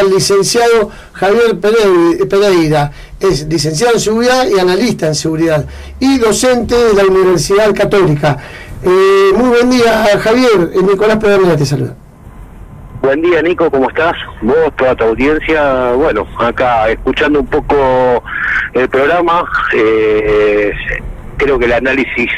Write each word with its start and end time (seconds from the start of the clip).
al 0.00 0.10
licenciado 0.10 0.90
Javier 1.12 1.58
Pereira. 1.60 2.90
Es 3.20 3.46
licenciado 3.46 3.94
en 3.94 4.00
seguridad 4.00 4.46
y 4.48 4.58
analista 4.58 5.06
en 5.06 5.14
seguridad 5.14 5.66
y 5.98 6.18
docente 6.18 6.74
de 6.74 6.94
la 6.94 7.04
Universidad 7.04 7.74
Católica. 7.74 8.38
Eh, 8.82 9.32
muy 9.36 9.50
buen 9.50 9.70
día, 9.70 10.18
Javier. 10.18 10.70
Nicolás 10.82 11.18
Pedernera 11.18 11.56
te 11.56 11.66
saluda. 11.66 11.94
Buen 13.02 13.22
día, 13.22 13.40
Nico, 13.40 13.70
¿cómo 13.70 13.88
estás? 13.88 14.14
Vos, 14.42 14.56
toda 14.76 14.94
tu 14.94 15.04
audiencia, 15.04 15.92
bueno, 15.92 16.26
acá 16.38 16.90
escuchando 16.90 17.40
un 17.40 17.46
poco 17.46 18.22
el 18.74 18.88
programa, 18.90 19.44
eh, 19.74 20.70
creo 21.40 21.58
que 21.58 21.64
el 21.64 21.72
análisis 21.72 22.28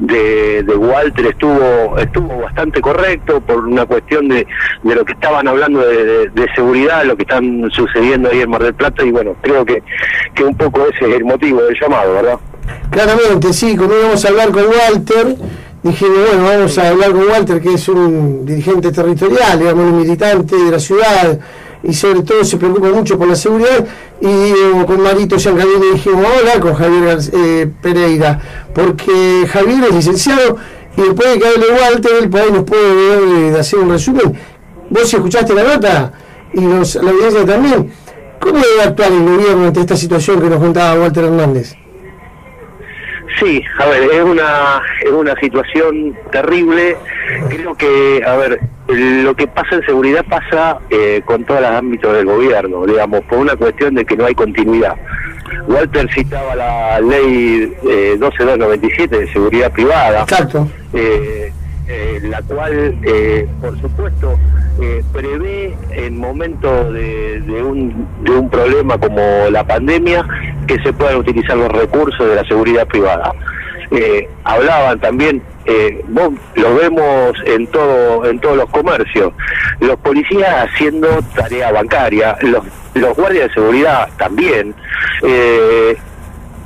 de, 0.00 0.64
Walter 0.76 1.26
estuvo 1.26 1.96
estuvo 1.98 2.40
bastante 2.40 2.80
correcto 2.80 3.40
por 3.40 3.64
una 3.64 3.86
cuestión 3.86 4.28
de, 4.28 4.46
de 4.82 4.94
lo 4.94 5.04
que 5.04 5.12
estaban 5.12 5.46
hablando 5.46 5.80
de, 5.80 6.46
seguridad, 6.54 7.04
lo 7.04 7.16
que 7.16 7.22
están 7.22 7.70
sucediendo 7.70 8.28
ahí 8.30 8.40
en 8.40 8.50
Mar 8.50 8.62
del 8.62 8.74
Plata 8.74 9.04
y 9.04 9.10
bueno, 9.10 9.36
creo 9.40 9.64
que, 9.64 9.82
que 10.34 10.44
un 10.44 10.56
poco 10.56 10.86
ese 10.92 11.08
es 11.08 11.16
el 11.16 11.24
motivo 11.24 11.62
del 11.62 11.78
llamado, 11.80 12.14
¿verdad? 12.14 12.38
Claramente, 12.90 13.52
sí, 13.52 13.76
como 13.76 13.94
íbamos 13.94 14.24
a 14.24 14.28
hablar 14.28 14.50
con 14.50 14.64
Walter, 14.64 15.36
dije, 15.82 16.06
bueno, 16.06 16.44
vamos 16.44 16.78
a 16.78 16.88
hablar 16.88 17.12
con 17.12 17.28
Walter, 17.28 17.60
que 17.60 17.74
es 17.74 17.88
un 17.88 18.44
dirigente 18.44 18.92
territorial, 18.92 19.58
digamos, 19.58 19.84
un 19.84 19.98
militante 19.98 20.56
de 20.56 20.70
la 20.70 20.78
ciudad, 20.78 21.38
y 21.82 21.92
sobre 21.92 22.22
todo 22.22 22.44
se 22.44 22.56
preocupa 22.56 22.88
mucho 22.88 23.18
por 23.18 23.28
la 23.28 23.34
seguridad. 23.34 23.84
Y 24.20 24.84
con 24.86 25.02
Marito 25.02 25.36
Giancarelli 25.36 25.92
dijimos, 25.94 26.22
vamos 26.22 26.36
a 26.36 26.38
hablar 26.38 26.60
con 26.60 26.74
Javier 26.74 27.18
eh, 27.32 27.70
Pereira, 27.80 28.40
porque 28.74 29.46
Javier 29.48 29.84
es 29.84 29.94
licenciado 29.94 30.58
y 30.96 31.02
después 31.02 31.32
de 31.32 31.38
que 31.38 31.46
hable 31.46 31.66
Walter, 31.80 32.12
él 32.20 32.30
por 32.30 32.52
nos 32.52 32.64
puede 32.64 33.50
eh, 33.50 33.58
hacer 33.58 33.78
un 33.78 33.90
resumen. 33.90 34.38
Vos 34.90 35.12
escuchaste 35.12 35.54
la 35.54 35.64
nota 35.64 36.12
y 36.52 36.60
los, 36.60 36.94
la 36.96 37.10
audiencia 37.10 37.46
también, 37.46 37.92
¿cómo 38.38 38.58
debe 38.58 38.82
actuar 38.82 39.10
el 39.10 39.24
gobierno 39.24 39.66
ante 39.66 39.80
esta 39.80 39.96
situación 39.96 40.40
que 40.40 40.50
nos 40.50 40.58
contaba 40.58 41.00
Walter 41.00 41.24
Hernández? 41.24 41.74
Sí, 43.40 43.62
a 43.78 43.86
ver, 43.86 44.02
es 44.12 44.22
una, 44.22 44.82
es 45.02 45.10
una 45.10 45.34
situación 45.40 46.14
terrible. 46.30 46.96
Creo 47.48 47.74
que, 47.74 48.22
a 48.24 48.36
ver, 48.36 48.60
lo 48.98 49.34
que 49.34 49.46
pasa 49.46 49.76
en 49.76 49.84
seguridad 49.84 50.24
pasa 50.28 50.78
eh, 50.90 51.22
con 51.24 51.44
todos 51.44 51.60
los 51.60 51.70
ámbitos 51.70 52.14
del 52.14 52.26
gobierno, 52.26 52.84
digamos, 52.86 53.20
por 53.22 53.38
una 53.38 53.56
cuestión 53.56 53.94
de 53.94 54.04
que 54.04 54.16
no 54.16 54.26
hay 54.26 54.34
continuidad. 54.34 54.96
Walter 55.66 56.08
citaba 56.12 56.54
la 56.56 57.00
ley 57.00 57.72
eh, 57.88 58.16
12297 58.18 59.18
de 59.18 59.32
seguridad 59.32 59.70
privada. 59.72 60.22
Exacto. 60.22 60.68
Eh, 60.92 61.52
eh, 61.88 62.20
la 62.22 62.40
cual, 62.42 62.96
por 63.60 63.80
supuesto, 63.80 64.38
prevé 65.12 65.76
en 65.90 66.16
momentos 66.16 66.92
de, 66.92 67.40
de, 67.40 67.62
un, 67.62 68.08
de 68.22 68.30
un 68.30 68.48
problema 68.48 68.98
como 68.98 69.20
la 69.50 69.64
pandemia 69.64 70.26
que 70.66 70.80
se 70.82 70.92
puedan 70.92 71.16
utilizar 71.16 71.56
los 71.56 71.70
recursos 71.70 72.26
de 72.26 72.36
la 72.36 72.44
seguridad 72.44 72.86
privada. 72.86 73.32
Eh, 73.94 74.26
hablaban 74.44 74.98
también, 75.00 75.42
eh, 75.64 76.04
lo 76.54 76.74
vemos 76.74 77.36
en 77.46 77.66
todo 77.68 78.24
en 78.26 78.38
todos 78.40 78.56
los 78.56 78.70
comercios, 78.70 79.32
los 79.80 79.96
policías 79.98 80.68
haciendo 80.68 81.08
tarea 81.34 81.70
bancaria, 81.72 82.36
los, 82.42 82.64
los 82.94 83.16
guardias 83.16 83.48
de 83.48 83.54
seguridad 83.54 84.08
también. 84.16 84.74
Eh, 85.22 85.96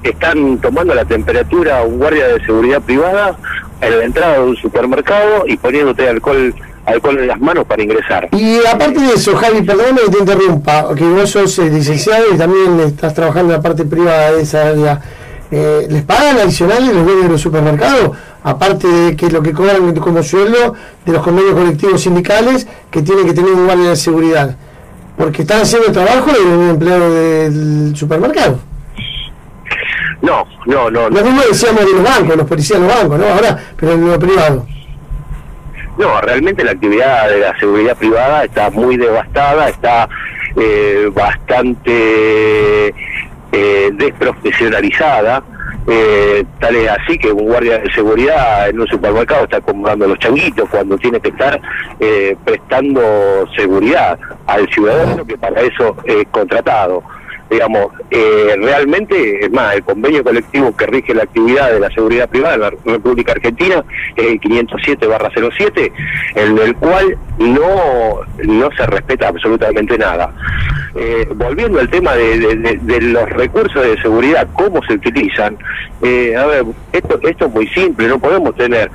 están 0.02 0.58
tomando 0.58 0.94
la 0.94 1.04
temperatura 1.04 1.78
a 1.78 1.82
un 1.82 1.98
guardia 1.98 2.28
de 2.28 2.44
seguridad 2.44 2.80
privada 2.80 3.36
en 3.80 3.98
la 3.98 4.04
entrada 4.04 4.34
de 4.34 4.40
un 4.40 4.56
supermercado 4.56 5.44
y 5.46 5.56
poniéndote 5.56 6.08
alcohol 6.08 6.54
alcohol 6.86 7.18
en 7.18 7.26
las 7.26 7.40
manos 7.40 7.66
para 7.66 7.82
ingresar. 7.82 8.28
Y 8.32 8.58
aparte 8.64 9.00
de 9.00 9.14
eso, 9.14 9.34
Javi, 9.34 9.62
perdóname 9.62 10.02
que 10.02 10.10
te 10.10 10.18
interrumpa, 10.18 10.94
que 10.94 11.04
vos 11.04 11.28
sos 11.28 11.58
eh, 11.58 11.68
licenciado 11.68 12.26
y 12.32 12.38
también 12.38 12.78
estás 12.80 13.12
trabajando 13.12 13.52
en 13.52 13.58
la 13.58 13.62
parte 13.62 13.84
privada 13.84 14.32
de 14.32 14.42
esa 14.42 14.68
área. 14.68 15.00
Eh, 15.50 15.86
¿Les 15.90 16.02
pagan 16.02 16.38
adicionales 16.38 16.92
los 16.92 17.04
dueños 17.04 17.24
de 17.24 17.28
los 17.28 17.40
supermercados? 17.40 18.16
Aparte 18.46 18.86
de 18.86 19.16
que 19.16 19.28
lo 19.28 19.42
que 19.42 19.52
cobran 19.52 19.92
como 19.96 20.22
sueldo 20.22 20.74
de 21.04 21.12
los 21.12 21.20
convenios 21.20 21.54
colectivos 21.54 22.00
sindicales 22.00 22.68
que 22.92 23.02
tienen 23.02 23.26
que 23.26 23.34
tener 23.34 23.50
un 23.50 23.64
guardia 23.64 23.88
de 23.88 23.96
seguridad. 23.96 24.56
Porque 25.18 25.42
están 25.42 25.62
haciendo 25.62 25.88
el 25.88 25.92
trabajo 25.92 26.30
de 26.30 26.38
un 26.44 26.70
empleado 26.70 27.12
del 27.12 27.96
supermercado. 27.96 28.60
No, 30.22 30.46
no, 30.64 30.88
no. 30.88 31.10
Lo 31.10 31.24
mismo 31.24 31.42
decíamos 31.42 31.86
de 31.86 31.92
los 31.92 32.04
bancos, 32.04 32.36
los 32.36 32.46
policías 32.46 32.80
de 32.80 32.86
los 32.86 32.96
bancos, 32.96 33.18
¿no? 33.18 33.26
Ahora, 33.26 33.58
pero 33.76 33.92
en 33.94 34.08
lo 34.08 34.16
privado. 34.16 34.64
No, 35.98 36.20
realmente 36.20 36.62
la 36.62 36.70
actividad 36.70 37.28
de 37.28 37.40
la 37.40 37.58
seguridad 37.58 37.96
privada 37.96 38.44
está 38.44 38.70
muy 38.70 38.96
devastada, 38.96 39.70
está 39.70 40.08
eh, 40.54 41.10
bastante 41.12 42.94
eh, 43.50 43.90
desprofesionalizada. 43.92 45.42
Eh, 45.88 46.44
tal 46.58 46.74
es 46.74 46.90
así 46.90 47.16
que 47.16 47.30
un 47.30 47.44
guardia 47.44 47.78
de 47.78 47.90
seguridad 47.92 48.68
en 48.68 48.80
un 48.80 48.88
supermercado 48.88 49.44
está 49.44 49.58
acomodando 49.58 50.08
los 50.08 50.18
changuitos 50.18 50.68
cuando 50.68 50.98
tiene 50.98 51.20
que 51.20 51.28
estar 51.28 51.60
eh, 52.00 52.36
prestando 52.44 53.00
seguridad 53.56 54.18
al 54.46 54.68
ciudadano 54.68 55.24
que 55.24 55.38
para 55.38 55.60
eso 55.60 55.96
es 56.04 56.24
contratado 56.32 57.04
digamos, 57.50 57.88
eh, 58.10 58.56
realmente, 58.60 59.44
es 59.44 59.50
más, 59.52 59.74
el 59.74 59.82
convenio 59.84 60.24
colectivo 60.24 60.76
que 60.76 60.86
rige 60.86 61.14
la 61.14 61.24
actividad 61.24 61.72
de 61.72 61.80
la 61.80 61.90
seguridad 61.90 62.28
privada 62.28 62.54
en 62.54 62.60
la 62.60 62.70
República 62.70 63.32
Argentina 63.32 63.84
es 64.16 64.26
el 64.26 64.40
507-07, 64.40 65.92
en 66.34 66.58
el 66.58 66.74
cual 66.76 67.16
no, 67.38 68.20
no 68.44 68.70
se 68.76 68.86
respeta 68.86 69.28
absolutamente 69.28 69.96
nada. 69.98 70.32
Eh, 70.94 71.28
volviendo 71.34 71.78
al 71.78 71.90
tema 71.90 72.14
de, 72.14 73.00
los 73.02 73.28
recursos 73.30 73.82
de 73.82 74.00
seguridad, 74.00 74.48
cómo 74.54 74.82
se 74.84 74.94
utilizan, 74.94 75.56
eh, 76.02 76.34
a 76.36 76.46
ver, 76.46 76.64
esto, 76.92 77.20
esto 77.22 77.46
es 77.46 77.52
muy 77.52 77.68
simple, 77.68 78.08
no 78.08 78.18
podemos 78.18 78.56
tener, 78.56 78.90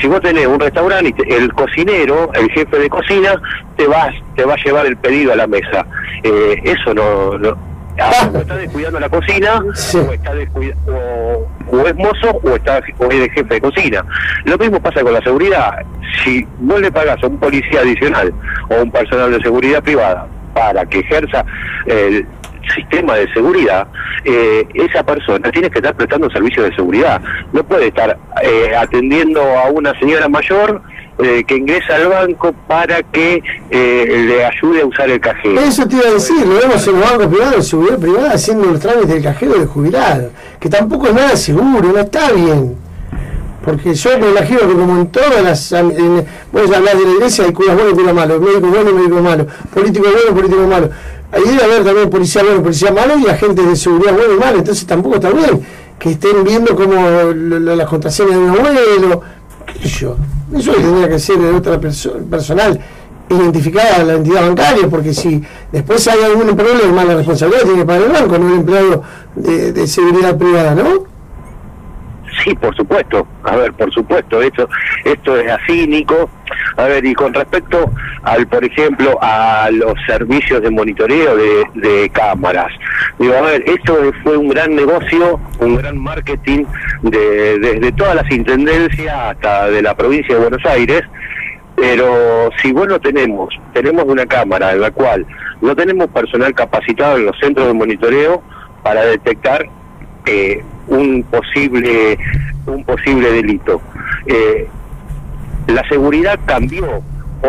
si 0.00 0.06
vos 0.06 0.20
tenés 0.20 0.46
un 0.46 0.60
restaurante, 0.60 1.14
el 1.28 1.52
cocinero, 1.52 2.30
el 2.34 2.50
jefe 2.50 2.78
de 2.78 2.88
cocina, 2.88 3.40
te, 3.76 3.86
vas, 3.86 4.14
te 4.36 4.44
va 4.44 4.54
a 4.54 4.64
llevar 4.64 4.86
el 4.86 4.96
pedido 4.96 5.32
a 5.32 5.36
la 5.36 5.46
mesa. 5.46 5.86
eso 6.22 6.94
no 6.94 7.74
Ah, 8.00 8.28
o 8.34 8.38
está 8.38 8.56
descuidando 8.56 8.98
la 8.98 9.08
cocina, 9.08 9.60
o, 9.60 10.12
está 10.12 10.32
o, 10.32 11.86
es 11.86 11.94
mozo, 11.94 12.40
o, 12.42 12.56
está, 12.56 12.80
o 12.98 13.10
es 13.10 13.32
jefe 13.32 13.54
de 13.54 13.60
cocina. 13.60 14.04
Lo 14.44 14.58
mismo 14.58 14.80
pasa 14.80 15.02
con 15.02 15.12
la 15.12 15.22
seguridad. 15.22 15.84
Si 16.24 16.44
vos 16.58 16.80
le 16.80 16.90
pagas 16.90 17.22
a 17.22 17.26
un 17.28 17.38
policía 17.38 17.80
adicional 17.80 18.34
o 18.68 18.82
un 18.82 18.90
personal 18.90 19.30
de 19.30 19.40
seguridad 19.42 19.82
privada 19.82 20.26
para 20.54 20.84
que 20.86 21.00
ejerza 21.00 21.44
el 21.86 22.26
sistema 22.74 23.14
de 23.14 23.32
seguridad, 23.32 23.86
eh, 24.24 24.66
esa 24.74 25.02
persona 25.04 25.50
tiene 25.50 25.70
que 25.70 25.78
estar 25.78 25.94
prestando 25.94 26.30
servicios 26.30 26.68
de 26.68 26.74
seguridad. 26.74 27.20
No 27.52 27.64
puede 27.64 27.88
estar 27.88 28.16
eh, 28.42 28.74
atendiendo 28.76 29.40
a 29.40 29.70
una 29.70 29.98
señora 29.98 30.28
mayor 30.28 30.82
eh, 31.16 31.44
que 31.46 31.56
ingresa 31.56 31.94
al 31.94 32.08
banco 32.08 32.52
para 32.66 33.00
que 33.04 33.40
eh, 33.70 34.24
le 34.26 34.44
ayude 34.44 34.82
a 34.82 34.86
usar 34.86 35.08
el 35.08 35.20
cajero. 35.20 35.60
Eso 35.60 35.86
te 35.86 35.94
iba 35.94 36.08
a 36.08 36.12
decir, 36.12 36.44
lo 36.44 36.56
vemos 36.56 36.84
en 36.88 37.00
los 37.00 37.08
bancos 37.08 37.26
privados, 37.28 37.54
en 37.54 37.62
seguridad 37.62 37.98
privada, 38.00 38.32
haciendo 38.32 38.64
los 38.64 38.80
trámites 38.80 39.08
del 39.10 39.22
cajero 39.22 39.54
de 39.54 39.66
jubilado, 39.66 40.30
que 40.58 40.68
tampoco 40.68 41.06
es 41.06 41.14
nada 41.14 41.36
seguro, 41.36 41.92
no 41.92 41.98
está 42.00 42.32
bien. 42.32 42.74
Porque 43.64 43.94
yo 43.94 44.18
me 44.18 44.28
imagino 44.28 44.60
que 44.60 44.74
como 44.74 45.00
en 45.00 45.06
todas 45.06 45.42
las... 45.42 45.72
En, 45.72 46.26
vos 46.52 46.72
hablar 46.72 46.96
de 46.96 47.04
la 47.04 47.12
iglesia, 47.12 47.44
hay 47.44 47.52
curas 47.52 47.76
buenos 47.76 47.92
y 47.92 47.96
curas 47.96 48.14
malos, 48.14 48.40
médicos 48.40 48.70
buenos 48.70 48.92
y 48.92 48.94
médicos 48.96 49.22
malos, 49.22 49.46
políticos 49.72 50.12
buenos 50.12 50.30
y 50.30 50.34
políticos 50.34 50.68
malos. 50.68 50.90
Ahí 51.34 51.42
debe 51.44 51.64
haber 51.64 51.84
también 51.84 52.10
policía 52.10 52.42
bueno 52.42 52.62
policía 52.62 52.92
malo 52.92 53.18
y 53.18 53.26
agentes 53.28 53.66
de 53.66 53.76
seguridad 53.76 54.12
bueno 54.12 54.34
y 54.34 54.38
malo, 54.38 54.58
entonces 54.58 54.86
tampoco 54.86 55.16
está 55.16 55.30
bien 55.30 55.60
que 55.98 56.10
estén 56.10 56.44
viendo 56.44 56.74
como 56.74 56.94
las 56.94 57.88
contraseñas 57.88 58.32
de 58.32 58.38
un 58.38 58.50
abuelo, 58.50 59.22
qué 59.80 59.88
yo. 59.88 60.16
Eso 60.54 60.72
tendría 60.72 61.08
que 61.08 61.18
ser 61.18 61.38
de 61.38 61.50
otra 61.50 61.80
persona 61.80 62.22
personal 62.30 62.78
identificada 63.30 63.96
a 63.96 64.04
la 64.04 64.12
entidad 64.14 64.42
bancaria, 64.42 64.88
porque 64.88 65.14
si 65.14 65.42
después 65.72 66.06
hay 66.08 66.22
algún 66.22 66.54
problema, 66.56 67.04
la 67.04 67.14
responsabilidad 67.14 67.62
tiene 67.62 67.78
que 67.78 67.86
pagar 67.86 68.02
el 68.02 68.12
banco, 68.12 68.38
no 68.38 68.48
el 68.48 68.54
empleado 68.54 69.02
de, 69.34 69.86
seguridad 69.86 70.36
privada, 70.36 70.74
¿no? 70.74 71.13
Sí, 72.42 72.54
por 72.54 72.74
supuesto. 72.74 73.26
A 73.44 73.56
ver, 73.56 73.72
por 73.74 73.92
supuesto, 73.92 74.40
esto, 74.42 74.68
esto 75.04 75.38
es 75.38 75.50
así, 75.50 75.86
Nico. 75.86 76.28
A 76.76 76.84
ver, 76.84 77.04
y 77.04 77.14
con 77.14 77.32
respecto 77.32 77.90
al, 78.22 78.46
por 78.46 78.64
ejemplo, 78.64 79.18
a 79.20 79.68
los 79.72 79.94
servicios 80.06 80.60
de 80.62 80.70
monitoreo 80.70 81.36
de, 81.36 81.64
de 81.74 82.10
cámaras. 82.10 82.72
Digo, 83.18 83.34
a 83.34 83.42
ver, 83.42 83.64
esto 83.66 83.96
fue 84.22 84.36
un 84.36 84.48
gran 84.48 84.74
negocio, 84.74 85.38
un 85.60 85.76
gran 85.76 85.98
marketing 85.98 86.64
de, 87.02 87.58
desde 87.58 87.92
todas 87.92 88.16
las 88.16 88.30
intendencias 88.30 89.14
hasta 89.14 89.68
de 89.70 89.82
la 89.82 89.94
provincia 89.94 90.34
de 90.34 90.40
Buenos 90.40 90.64
Aires, 90.66 91.02
pero 91.76 92.50
si 92.62 92.72
bueno 92.72 93.00
tenemos, 93.00 93.54
tenemos 93.72 94.04
una 94.04 94.26
cámara 94.26 94.72
en 94.72 94.80
la 94.80 94.90
cual 94.90 95.26
no 95.60 95.74
tenemos 95.74 96.08
personal 96.08 96.54
capacitado 96.54 97.16
en 97.16 97.26
los 97.26 97.38
centros 97.38 97.66
de 97.66 97.74
monitoreo 97.74 98.42
para 98.82 99.04
detectar 99.04 99.66
eh, 100.26 100.62
un 100.88 101.22
posible 101.24 102.18
un 102.66 102.84
posible 102.84 103.32
delito. 103.32 103.80
Eh, 104.26 104.66
la 105.66 105.86
seguridad 105.88 106.38
cambió 106.46 107.02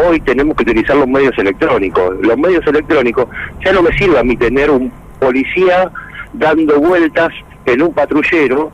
hoy 0.04 0.20
tenemos 0.22 0.56
que 0.56 0.64
utilizar 0.64 0.96
los 0.96 1.08
medios 1.08 1.38
electrónicos. 1.38 2.16
Los 2.22 2.38
medios 2.38 2.66
electrónicos 2.68 3.28
ya 3.64 3.72
no 3.72 3.82
me 3.82 3.98
sirve 3.98 4.20
a 4.20 4.24
mí 4.24 4.36
tener 4.36 4.70
un 4.70 4.92
policía 5.20 5.92
dando 6.34 6.80
vueltas 6.80 7.30
en 7.66 7.82
un 7.82 7.94
patrullero, 7.94 8.72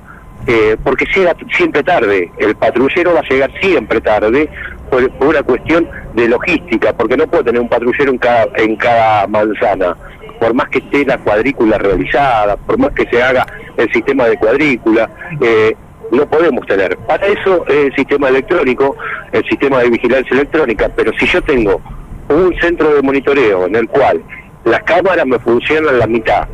eh, 0.48 0.76
porque 0.84 1.06
llega 1.16 1.36
siempre 1.56 1.84
tarde. 1.84 2.32
El 2.40 2.56
patrullero 2.56 3.14
va 3.14 3.20
a 3.20 3.30
llegar 3.30 3.52
siempre 3.62 4.02
tarde 4.02 4.50
por, 4.90 5.10
una 5.20 5.44
cuestión 5.44 5.88
de 6.16 6.28
logística, 6.28 6.94
porque 6.94 7.18
no 7.18 7.28
puedo 7.28 7.44
tener 7.44 7.62
un 7.62 7.70
patrullero 7.70 8.12
en 8.12 8.18
cada, 8.18 8.48
en 8.56 8.76
cada 8.76 9.28
manzana. 9.28 9.96
Por 10.40 10.56
más 10.56 10.70
que 10.70 10.80
esté 10.80 11.06
la 11.06 11.20
cuadrícula 11.20 11.78
realizada, 11.78 12.58
por 12.58 12.80
más 12.80 12.92
que 12.94 13.06
se 13.06 13.22
haga 13.22 13.46
el 13.82 13.92
sistema 13.92 14.26
de 14.26 14.38
cuadrícula, 14.38 15.10
eh, 15.40 15.76
no 16.12 16.26
podemos 16.26 16.66
tener. 16.66 16.98
Para 16.98 17.26
eso 17.28 17.66
es 17.68 17.86
el 17.86 17.96
sistema 17.96 18.30
electrónico, 18.30 18.96
el 19.32 19.44
sistema 19.46 19.80
de 19.80 19.90
vigilancia 19.90 20.34
electrónica, 20.34 20.90
pero 20.96 21.12
si 21.18 21.26
yo 21.26 21.42
tengo 21.42 21.82
un 22.30 22.54
centro 22.60 22.96
de 22.96 23.02
monitoreo 23.02 23.66
en 23.68 23.76
el 23.76 23.88
cual 23.88 24.22
las 24.64 24.84
cámaras 24.84 25.26
me 25.26 25.40
funcionan 25.40 26.00
la 26.00 26.08
mitad, 26.08 26.48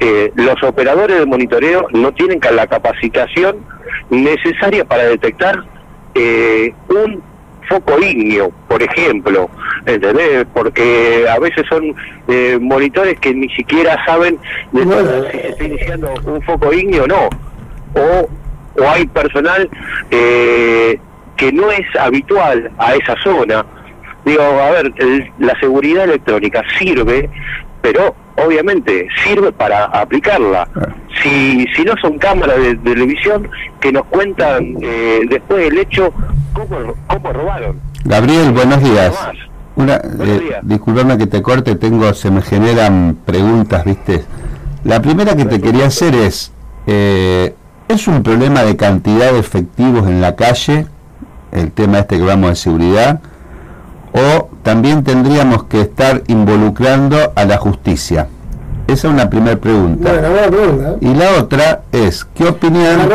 eh, 0.00 0.32
los 0.34 0.62
operadores 0.62 1.18
de 1.18 1.26
monitoreo 1.26 1.86
no 1.92 2.12
tienen 2.12 2.40
la 2.52 2.66
capacitación 2.66 3.58
necesaria 4.08 4.84
para 4.84 5.04
detectar 5.04 5.62
eh, 6.14 6.72
un 6.88 7.22
foco 7.68 7.98
ígneo, 8.00 8.50
por 8.68 8.82
ejemplo, 8.82 9.50
¿entendés? 9.86 10.46
Porque 10.52 11.26
a 11.28 11.38
veces 11.38 11.64
son 11.68 11.94
eh, 12.28 12.58
monitores 12.60 13.18
que 13.20 13.34
ni 13.34 13.48
siquiera 13.50 14.02
saben 14.06 14.38
si 14.72 14.78
se 14.82 15.48
está 15.48 15.64
iniciando 15.64 16.14
un 16.26 16.42
foco 16.42 16.72
ígneo 16.72 17.04
o 17.04 17.06
no. 17.06 17.28
O 17.94 18.28
o 18.76 18.88
hay 18.88 19.06
personal 19.06 19.68
eh, 20.10 20.98
que 21.36 21.52
no 21.52 21.70
es 21.70 21.86
habitual 21.98 22.70
a 22.78 22.94
esa 22.94 23.16
zona. 23.22 23.64
Digo, 24.24 24.42
a 24.42 24.70
ver, 24.70 24.92
la 25.38 25.58
seguridad 25.60 26.04
electrónica 26.04 26.62
sirve, 26.78 27.30
pero 27.80 28.14
obviamente 28.36 29.08
sirve 29.24 29.50
para 29.52 29.84
aplicarla. 29.86 30.68
Ah. 30.76 30.88
Si, 31.22 31.66
si 31.74 31.82
no 31.84 31.94
son 32.00 32.18
cámaras 32.18 32.58
de, 32.58 32.76
televisión 32.76 33.50
que 33.80 33.92
nos 33.92 34.04
cuentan 34.06 34.76
eh, 34.82 35.20
después 35.28 35.64
del 35.64 35.78
hecho 35.78 36.12
cómo, 36.52 36.94
cómo 37.06 37.32
robaron. 37.32 37.80
Gabriel, 38.04 38.52
buenos 38.52 38.82
días. 38.82 39.18
Una, 39.80 39.94
eh, 39.94 40.60
disculpame 40.62 41.16
que 41.16 41.26
te 41.26 41.42
corte, 41.42 41.74
tengo, 41.76 42.12
se 42.14 42.30
me 42.30 42.42
generan 42.42 43.16
preguntas, 43.24 43.84
¿viste? 43.84 44.24
La 44.84 45.00
primera 45.00 45.34
que 45.34 45.44
te 45.44 45.60
quería 45.60 45.86
hacer 45.86 46.14
es, 46.14 46.52
eh, 46.86 47.54
¿Es 47.90 48.06
un 48.06 48.22
problema 48.22 48.62
de 48.62 48.76
cantidad 48.76 49.32
de 49.32 49.40
efectivos 49.40 50.06
en 50.06 50.20
la 50.20 50.36
calle, 50.36 50.86
el 51.50 51.72
tema 51.72 51.98
este 51.98 52.18
que 52.18 52.24
vamos 52.24 52.50
de 52.50 52.54
seguridad? 52.54 53.20
¿O 54.12 54.48
también 54.62 55.02
tendríamos 55.02 55.64
que 55.64 55.80
estar 55.80 56.22
involucrando 56.28 57.32
a 57.34 57.44
la 57.44 57.56
justicia? 57.56 58.28
Esa 58.90 59.06
es 59.06 59.14
una 59.14 59.30
primera 59.30 59.56
pregunta. 59.56 60.10
¿eh? 60.12 60.96
Y 61.00 61.14
la 61.14 61.38
otra 61.38 61.82
es, 61.92 62.24
¿qué 62.34 62.48
opinión... 62.48 63.08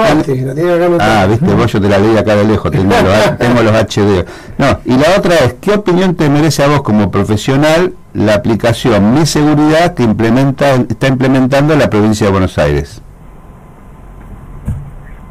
ah, 1.00 1.25
viste, 1.27 1.54
vos 1.54 1.69
yo 1.69 1.81
te 1.81 1.89
la 1.89 1.98
leí 1.98 2.18
acá 2.18 2.33
de 2.38 2.45
lejos, 2.45 2.72
tengo 2.72 2.94
los, 2.95 3.38
tengo 3.38 3.62
los 3.62 3.74
HD. 3.74 4.25
No, 4.57 4.80
y 4.86 4.98
la 4.98 5.18
otra 5.18 5.36
es, 5.36 5.56
¿qué 5.56 5.74
opinión 5.74 6.16
te 6.16 6.30
merece 6.30 6.63
a 6.63 6.68
vos 6.68 6.81
como 6.81 7.12
profesional 7.12 7.94
la 8.13 8.36
aplicación 8.36 9.13
Mi 9.13 9.25
Seguridad 9.25 9.94
que 9.95 10.04
implementa, 10.04 10.75
está 10.75 11.07
implementando 11.07 11.75
la 11.75 11.89
provincia 11.89 12.27
de 12.27 12.31
Buenos 12.31 12.57
Aires? 12.57 13.01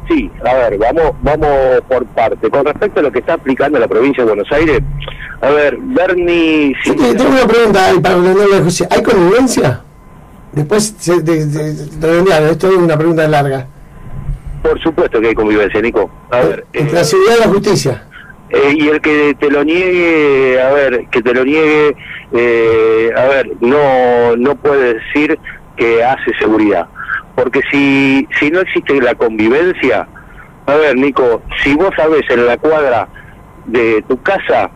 Sí, 0.07 0.29
a 0.47 0.53
ver, 0.53 0.77
vamos, 0.77 1.13
vamos 1.23 1.49
por 1.89 2.05
parte. 2.05 2.51
Con 2.51 2.65
respecto 2.65 2.99
a 2.99 3.03
lo 3.03 3.11
que 3.11 3.17
está 3.19 3.33
aplicando 3.33 3.79
la 3.79 3.87
provincia 3.87 4.23
de 4.23 4.29
Buenos 4.29 4.51
Aires, 4.51 4.81
a 5.41 5.49
ver, 5.49 5.75
Bernie... 5.79 6.75
Sí, 6.83 6.95
tengo 6.95 7.29
una 7.29 7.47
pregunta 7.47 7.79
para 8.03 8.63
José. 8.63 8.87
¿Hay 8.91 9.01
convivencia? 9.01 9.81
Después 10.55 11.23
de, 11.23 11.45
de, 11.45 12.51
esto 12.51 12.69
es 12.69 12.77
una 12.77 12.97
pregunta 12.97 13.27
larga. 13.27 13.67
Por 14.63 14.81
supuesto 14.81 15.21
que 15.21 15.27
hay 15.27 15.35
convivencia, 15.35 15.81
Nico. 15.81 16.09
A 16.31 16.39
ver, 16.39 16.65
entre 16.73 16.95
la 16.95 17.03
seguridad 17.03 17.35
y 17.37 17.39
la 17.41 17.47
justicia. 17.47 18.03
Eh, 18.49 18.75
y 18.77 18.87
el 18.87 19.01
que 19.01 19.35
te 19.39 19.51
lo 19.51 19.63
niegue, 19.63 20.61
a 20.61 20.71
ver, 20.71 21.07
que 21.11 21.21
te 21.21 21.33
lo 21.33 21.43
niegue, 21.43 21.95
eh, 22.33 23.09
a 23.15 23.25
ver, 23.25 23.51
no, 23.59 24.35
no 24.37 24.55
puede 24.55 24.95
decir 24.95 25.37
que 25.75 26.03
hace 26.03 26.31
seguridad 26.39 26.87
porque 27.35 27.61
si, 27.69 28.27
si 28.39 28.49
no 28.49 28.61
existe 28.61 28.99
la 29.01 29.13
convivencia, 29.13 30.07
a 30.65 30.75
ver, 30.75 30.95
Nico, 30.95 31.43
si 31.61 31.75
vos 31.75 31.91
sabés 31.95 32.23
en 32.29 32.45
la 32.45 32.57
cuadra 32.57 33.07
de 33.65 34.03
tu 34.07 34.21
casa 34.21 34.71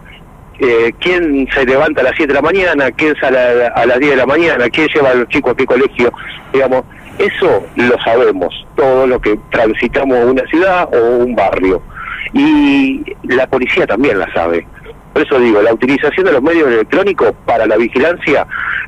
eh, 0.59 0.93
quién 0.99 1.47
se 1.53 1.65
levanta 1.65 2.01
a 2.01 2.05
las 2.05 2.15
7 2.15 2.27
de 2.27 2.33
la 2.33 2.41
mañana, 2.41 2.91
quién 2.91 3.15
sale 3.19 3.37
a, 3.67 3.85
las 3.85 3.99
10 3.99 4.11
de 4.11 4.17
la 4.17 4.25
mañana, 4.25 4.69
quién 4.69 4.87
lleva 4.93 5.11
a 5.11 5.13
los 5.13 5.27
chicos 5.29 5.53
a 5.53 5.55
qué 5.55 5.65
colegio, 5.65 6.11
digamos, 6.51 6.83
eso 7.17 7.63
lo 7.75 8.01
sabemos, 8.03 8.53
todo 8.75 9.07
lo 9.07 9.19
que 9.19 9.39
transitamos 9.51 10.17
una 10.25 10.43
ciudad 10.47 10.89
o 10.93 11.17
un 11.17 11.35
barrio. 11.35 11.81
Y 12.33 13.03
la 13.23 13.47
policía 13.47 13.87
también 13.87 14.19
la 14.19 14.31
sabe. 14.33 14.67
Por 15.13 15.23
eso 15.23 15.39
digo, 15.39 15.61
la 15.61 15.73
utilización 15.73 16.25
de 16.25 16.33
los 16.33 16.43
medios 16.43 16.67
electrónicos 16.67 17.33
para 17.45 17.65
la 17.65 17.77
vigilancia, 17.77 18.45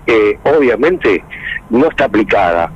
eh, 0.07 0.38
obviamente, 0.44 1.23
no 1.69 1.88
está 1.89 2.06
aplicada. 2.06 2.71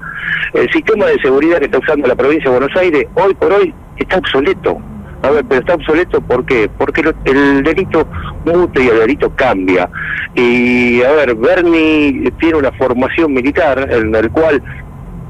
El 0.53 0.71
sistema 0.71 1.05
de 1.05 1.19
seguridad 1.19 1.59
que 1.59 1.65
está 1.65 1.79
usando 1.79 2.07
la 2.07 2.15
provincia 2.15 2.49
de 2.49 2.57
Buenos 2.57 2.77
Aires 2.77 3.05
hoy 3.15 3.33
por 3.35 3.53
hoy 3.53 3.73
está 3.97 4.17
obsoleto. 4.17 4.77
A 5.25 5.31
ver, 5.31 5.45
pero 5.47 5.61
está 5.61 5.73
obsoleto 5.75 6.21
¿por 6.21 6.45
qué? 6.45 6.69
Porque 6.77 7.01
el 7.25 7.63
delito 7.63 8.07
muta 8.45 8.81
y 8.81 8.87
el 8.87 8.99
delito 8.99 9.31
cambia. 9.35 9.89
Y 10.35 11.01
a 11.01 11.11
ver, 11.11 11.35
Bernie 11.35 12.31
tiene 12.39 12.57
una 12.57 12.71
formación 12.73 13.33
militar 13.33 13.87
en 13.91 14.13
el 14.13 14.29
cual 14.29 14.61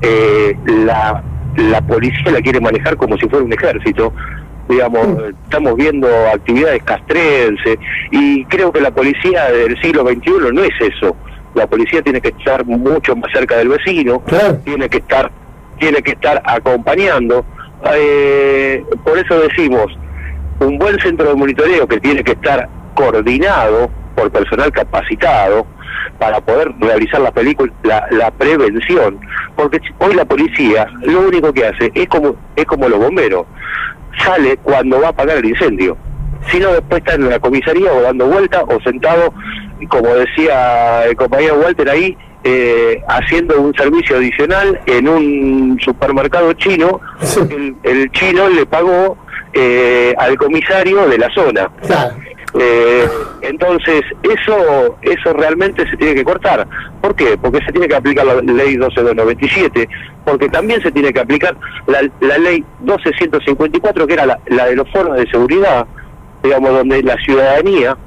eh, 0.02 0.58
la, 0.66 1.24
la 1.58 1.82
policía 1.82 2.32
la 2.32 2.42
quiere 2.42 2.60
manejar 2.60 2.98
como 2.98 3.18
si 3.18 3.28
fuera 3.28 3.46
un 3.46 3.54
ejército 3.54 4.14
digamos, 4.68 5.08
estamos 5.44 5.76
viendo 5.76 6.08
actividades 6.34 6.82
castrenses 6.84 7.78
y 8.10 8.44
creo 8.46 8.72
que 8.72 8.82
la 8.82 8.90
policía 8.90 9.46
del 9.52 9.80
siglo 9.80 10.02
XXI 10.02 10.52
no 10.52 10.64
es 10.64 10.74
eso 10.82 11.16
la 11.56 11.68
policía 11.68 12.02
tiene 12.02 12.22
que 12.22 12.30
estar 12.30 12.66
mucho 12.66 13.16
más 13.16 13.32
cerca 13.32 13.58
del 13.58 13.70
vecino, 13.70 14.22
tiene 14.64 14.90
que 14.90 14.98
estar 14.98 15.32
tiene 15.80 16.02
que 16.02 16.12
estar 16.12 16.42
acompañando. 16.46 17.46
Eh, 17.94 18.84
por 19.04 19.18
eso 19.18 19.40
decimos, 19.40 19.86
un 20.60 20.78
buen 20.78 20.98
centro 21.00 21.30
de 21.30 21.36
monitoreo 21.36 21.88
que 21.88 22.00
tiene 22.00 22.24
que 22.24 22.32
estar 22.32 22.68
coordinado 22.96 23.90
por 24.16 24.32
personal 24.32 24.72
capacitado 24.72 25.68
para 26.18 26.40
poder 26.40 26.72
realizar 26.80 27.20
la 27.22 27.32
película, 27.32 27.72
la, 27.84 28.32
prevención, 28.32 29.20
porque 29.56 29.80
hoy 30.00 30.14
la 30.14 30.26
policía 30.26 30.88
lo 31.02 31.22
único 31.22 31.52
que 31.52 31.66
hace 31.66 31.92
es 31.94 32.08
como 32.08 32.36
es 32.56 32.66
como 32.66 32.88
los 32.88 33.00
bomberos, 33.00 33.46
sale 34.18 34.58
cuando 34.58 35.02
va 35.02 35.08
a 35.08 35.10
apagar 35.10 35.38
el 35.38 35.46
incendio, 35.46 35.98
si 36.48 36.60
no 36.60 36.72
después 36.72 37.00
está 37.00 37.16
en 37.16 37.30
la 37.30 37.40
comisaría 37.40 37.92
o 37.92 38.02
dando 38.02 38.28
vuelta 38.28 38.64
o 38.64 38.80
sentado 38.82 39.34
como 39.90 40.16
decía 40.16 41.04
el 41.06 41.16
compañero 41.16 41.56
Walter 41.56 41.90
ahí, 41.90 42.18
eh, 42.48 43.02
haciendo 43.08 43.60
un 43.60 43.74
servicio 43.74 44.18
adicional 44.18 44.80
en 44.86 45.08
un 45.10 45.80
supermercado 45.84 46.54
chino, 46.54 47.02
el, 47.84 48.12
chino 48.12 48.48
le 48.50 48.68
pagó 48.68 49.18
eh, 49.52 50.14
al 50.16 50.38
comisario 50.38 51.08
de 51.08 51.18
la 51.18 51.34
zona. 51.34 51.72
Eh, 52.58 53.08
entonces, 53.42 54.04
eso 54.22 54.96
eso 55.02 55.34
realmente 55.34 55.90
se 55.90 55.98
tiene 55.98 56.14
que 56.14 56.24
cortar. 56.24 56.68
¿Por 57.02 57.16
qué? 57.16 57.36
Porque 57.36 57.66
se 57.66 57.72
tiene 57.72 57.88
que 57.88 57.96
aplicar 57.96 58.24
la 58.28 58.36
ley 58.36 58.78
12297, 58.78 59.90
porque 60.24 60.48
también 60.48 60.84
se 60.84 60.92
tiene 60.92 61.12
que 61.12 61.22
aplicar 61.22 61.58
la, 61.88 62.08
la 62.20 62.38
ley 62.38 62.64
12154, 62.82 64.06
que 64.06 64.14
era 64.14 64.28
la, 64.28 64.40
la 64.46 64.68
de 64.68 64.76
los 64.76 64.88
foros 64.92 65.18
de 65.18 65.28
seguridad, 65.32 65.88
digamos, 66.44 66.70
donde 66.70 67.02
la 67.02 67.18
ciudadanía 67.18 67.98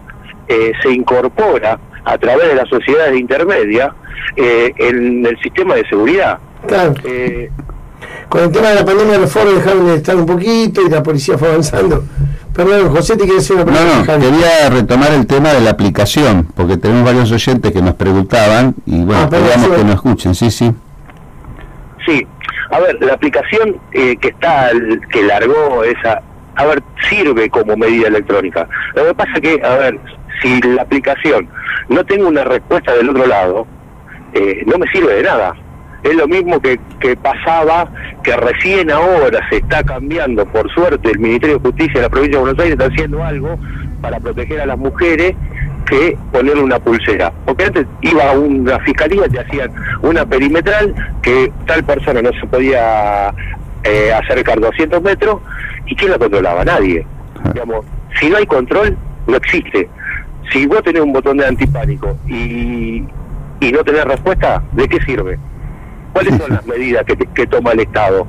eh, 0.46 0.72
se 0.80 0.92
incorpora 0.92 1.80
a 2.08 2.16
través 2.16 2.48
de 2.48 2.54
las 2.54 2.68
sociedades 2.68 3.18
intermedias 3.18 3.90
eh, 4.34 4.72
en 4.78 5.26
el 5.26 5.38
sistema 5.40 5.74
de 5.74 5.86
seguridad. 5.88 6.38
Claro. 6.66 6.94
Eh, 7.04 7.50
con 8.30 8.44
el 8.44 8.50
tema 8.50 8.68
de 8.68 8.76
la 8.76 8.84
pandemia 8.84 9.18
los 9.18 9.30
foros 9.30 9.54
dejaron 9.54 9.86
de 9.86 9.96
estar 9.96 10.16
un 10.16 10.24
poquito 10.24 10.80
y 10.82 10.88
la 10.88 11.02
policía 11.02 11.36
fue 11.36 11.48
avanzando. 11.48 12.04
Perdón, 12.54 12.88
José, 12.88 13.14
te 13.16 13.24
quiere 13.24 13.36
decir 13.36 13.56
una 13.56 13.66
pregunta. 13.66 14.16
No, 14.16 14.18
no, 14.18 14.24
quería 14.24 14.70
retomar 14.70 15.12
el 15.12 15.26
tema 15.26 15.52
de 15.52 15.60
la 15.60 15.70
aplicación, 15.70 16.48
porque 16.56 16.76
tenemos 16.78 17.04
varios 17.04 17.30
oyentes 17.30 17.72
que 17.72 17.82
nos 17.82 17.94
preguntaban 17.94 18.74
y 18.86 19.02
bueno, 19.04 19.28
ah, 19.30 19.76
que 19.76 19.84
nos 19.84 19.94
escuchen, 19.94 20.34
sí, 20.34 20.50
sí. 20.50 20.72
Sí, 22.06 22.26
a 22.70 22.80
ver, 22.80 22.96
la 23.00 23.12
aplicación 23.12 23.76
que 23.92 24.18
está, 24.22 24.70
que 25.10 25.22
largó 25.24 25.84
esa, 25.84 26.22
a 26.56 26.64
ver, 26.64 26.82
sirve 27.08 27.50
como 27.50 27.76
medida 27.76 28.08
electrónica. 28.08 28.66
Lo 28.94 29.06
que 29.06 29.14
pasa 29.14 29.40
que, 29.40 29.60
a 29.62 29.76
ver, 29.76 30.00
si 30.42 30.60
la 30.62 30.82
aplicación 30.82 31.48
no 31.88 32.04
tengo 32.04 32.28
una 32.28 32.44
respuesta 32.44 32.92
del 32.94 33.10
otro 33.10 33.26
lado, 33.26 33.66
eh, 34.32 34.62
no 34.66 34.78
me 34.78 34.86
sirve 34.88 35.14
de 35.14 35.22
nada. 35.22 35.54
Es 36.02 36.14
lo 36.14 36.28
mismo 36.28 36.60
que, 36.60 36.78
que 37.00 37.16
pasaba, 37.16 37.90
que 38.22 38.36
recién 38.36 38.90
ahora 38.90 39.40
se 39.50 39.56
está 39.56 39.82
cambiando, 39.82 40.46
por 40.46 40.70
suerte, 40.72 41.10
el 41.10 41.18
Ministerio 41.18 41.58
de 41.58 41.62
Justicia 41.62 41.94
de 41.94 42.02
la 42.02 42.08
provincia 42.08 42.38
de 42.38 42.44
Buenos 42.44 42.62
Aires 42.62 42.78
está 42.78 42.92
haciendo 42.92 43.24
algo 43.24 43.58
para 44.00 44.20
proteger 44.20 44.60
a 44.60 44.66
las 44.66 44.78
mujeres 44.78 45.34
que 45.88 46.16
ponerle 46.30 46.62
una 46.62 46.78
pulsera. 46.78 47.32
Porque 47.44 47.64
antes 47.64 47.86
iba 48.02 48.30
a 48.30 48.32
una 48.32 48.78
fiscalía, 48.80 49.28
te 49.28 49.40
hacían 49.40 49.72
una 50.02 50.24
perimetral 50.24 50.94
que 51.22 51.50
tal 51.66 51.82
persona 51.84 52.22
no 52.22 52.30
se 52.38 52.46
podía 52.46 53.32
eh, 53.84 54.12
acercar 54.12 54.60
200 54.60 55.02
metros 55.02 55.40
y 55.86 55.96
¿quién 55.96 56.10
la 56.10 56.18
controlaba? 56.18 56.64
Nadie. 56.64 57.06
Digamos, 57.52 57.86
si 58.20 58.28
no 58.28 58.36
hay 58.36 58.46
control, 58.46 58.96
no 59.26 59.36
existe. 59.36 59.88
Si 60.52 60.66
vos 60.66 60.82
tenés 60.82 61.02
un 61.02 61.12
botón 61.12 61.36
de 61.36 61.46
antipánico 61.46 62.16
y, 62.26 63.04
y 63.60 63.72
no 63.72 63.84
tenés 63.84 64.04
respuesta, 64.04 64.62
¿de 64.72 64.88
qué 64.88 64.98
sirve? 65.04 65.38
¿Cuáles 66.12 66.36
son 66.38 66.50
las 66.50 66.66
medidas 66.66 67.04
que, 67.04 67.16
que 67.16 67.46
toma 67.46 67.72
el 67.72 67.80
Estado? 67.80 68.26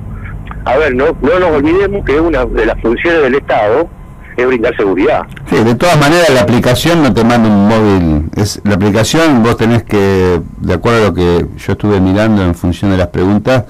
A 0.64 0.76
ver, 0.76 0.94
no, 0.94 1.06
no 1.22 1.38
nos 1.38 1.50
olvidemos 1.50 2.04
que 2.04 2.20
una 2.20 2.44
de 2.44 2.66
las 2.66 2.80
funciones 2.80 3.22
del 3.22 3.34
Estado 3.36 3.88
es 4.36 4.46
brindar 4.46 4.76
seguridad. 4.76 5.22
Sí, 5.48 5.56
de 5.56 5.74
todas 5.74 5.98
maneras 5.98 6.30
la 6.30 6.42
aplicación 6.42 7.02
no 7.02 7.12
te 7.12 7.24
manda 7.24 7.48
un 7.48 7.68
móvil. 7.68 8.30
Es 8.36 8.60
La 8.64 8.74
aplicación 8.74 9.42
vos 9.42 9.56
tenés 9.56 9.82
que, 9.84 10.40
de 10.58 10.74
acuerdo 10.74 11.02
a 11.02 11.08
lo 11.08 11.14
que 11.14 11.46
yo 11.56 11.72
estuve 11.72 12.00
mirando 12.00 12.42
en 12.42 12.54
función 12.54 12.90
de 12.90 12.96
las 12.96 13.08
preguntas, 13.08 13.64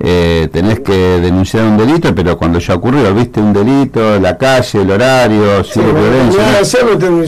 eh, 0.00 0.48
tenés 0.52 0.80
que 0.80 0.92
denunciar 0.92 1.64
un 1.64 1.76
delito, 1.76 2.14
pero 2.14 2.36
cuando 2.36 2.58
ya 2.58 2.74
ocurrió, 2.74 3.14
viste 3.14 3.40
un 3.40 3.52
delito, 3.52 4.18
la 4.18 4.36
calle, 4.36 4.82
el 4.82 4.90
horario, 4.90 5.62
si 5.64 5.80
violencia. 5.80 6.42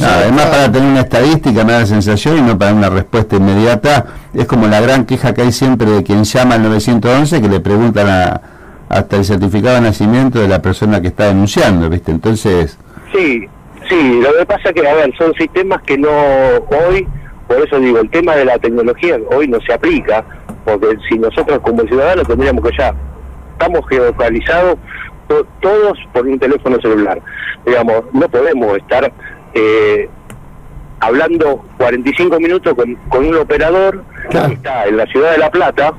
además, 0.03 0.47
para 0.47 0.73
tener 0.73 0.91
una 0.91 1.01
estadística, 1.01 1.65
me 1.65 1.73
da 1.73 1.81
la 1.81 1.87
sensación, 1.87 2.39
y 2.39 2.43
no 2.43 2.59
para 2.59 2.75
una 2.75 2.91
respuesta 2.91 3.37
inmediata, 3.37 4.07
es 4.35 4.47
como 4.47 4.67
la 4.67 4.81
gran 4.81 5.07
queja 5.07 5.33
que 5.33 5.43
hay 5.43 5.53
siempre 5.53 5.91
de 5.91 6.03
quien 6.03 6.25
llama 6.25 6.57
al 6.57 6.63
911 6.63 7.41
que 7.41 7.49
le 7.49 7.61
preguntan 7.61 8.09
a 8.09 8.41
hasta 8.89 9.17
el 9.17 9.25
certificado 9.25 9.77
de 9.77 9.81
nacimiento 9.83 10.41
de 10.41 10.49
la 10.49 10.63
persona 10.63 11.01
que 11.01 11.09
está 11.09 11.27
denunciando, 11.27 11.89
¿viste? 11.89 12.13
Entonces... 12.13 12.79
Sí, 13.13 13.49
sí, 13.89 14.21
lo 14.21 14.37
que 14.37 14.47
pasa 14.47 14.73
que, 14.73 14.87
a 14.87 14.95
ver, 14.95 15.13
son 15.17 15.35
sistemas 15.35 15.83
que 15.83 15.99
no 15.99 16.09
hoy, 16.09 17.07
por 17.49 17.59
eso 17.59 17.79
digo, 17.81 17.99
el 17.99 18.11
tema 18.11 18.37
de 18.37 18.45
la 18.45 18.59
tecnología 18.59 19.19
hoy 19.31 19.49
no 19.49 19.59
se 19.61 19.73
aplica, 19.73 20.25
porque 20.67 20.89
si 21.09 21.19
nosotros 21.19 21.61
como 21.61 21.83
ciudadanos 21.83 22.27
tendríamos 22.27 22.63
que 22.69 22.77
ya, 22.77 22.95
estamos 23.53 23.81
geolocalizados 23.89 24.77
todos 25.61 25.99
por 26.13 26.27
un 26.27 26.39
teléfono 26.39 26.79
celular, 26.81 27.21
digamos, 27.65 28.03
no 28.13 28.29
podemos 28.29 28.77
estar 28.77 29.11
eh, 29.55 30.09
hablando 31.01 31.65
45 31.79 32.39
minutos 32.41 32.75
con, 32.75 32.95
con 33.09 33.25
un 33.25 33.37
operador 33.37 34.05
que 34.31 34.55
está 34.55 34.87
en 34.87 34.97
la 34.97 35.07
ciudad 35.07 35.33
de 35.33 35.39
La 35.39 35.51
Plata, 35.51 35.95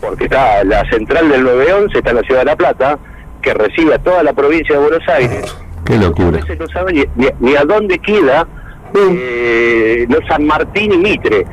porque 0.00 0.24
está 0.24 0.64
la 0.64 0.88
central 0.90 1.28
del 1.28 1.42
911, 1.44 1.98
está 1.98 2.10
en 2.10 2.16
la 2.16 2.22
ciudad 2.22 2.40
de 2.40 2.46
La 2.46 2.56
Plata, 2.56 2.98
que 3.42 3.52
recibe 3.52 3.94
a 3.94 3.98
toda 3.98 4.22
la 4.22 4.32
provincia 4.32 4.76
de 4.76 4.80
Buenos 4.80 5.08
Aires. 5.08 5.56
Qué 5.84 5.98
locura. 5.98 6.40
A 6.40 6.54
no 6.54 6.66
sabe 6.68 7.08
ni, 7.40 7.56
a 7.56 7.64
dónde 7.64 7.98
queda 7.98 8.46
eh, 8.94 10.06
no 10.08 10.18
San 10.28 10.46
Martín 10.46 10.92
y 10.92 10.98
Mitre. 10.98 11.44